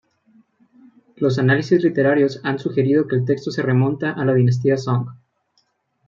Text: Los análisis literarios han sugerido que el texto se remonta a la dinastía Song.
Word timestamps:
Los 1.17 1.37
análisis 1.37 1.83
literarios 1.83 2.41
han 2.43 2.57
sugerido 2.57 3.05
que 3.07 3.17
el 3.17 3.23
texto 3.25 3.51
se 3.51 3.61
remonta 3.61 4.09
a 4.11 4.25
la 4.25 4.33
dinastía 4.33 4.75
Song. 4.75 5.09